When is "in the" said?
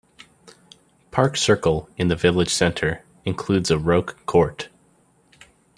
1.95-2.15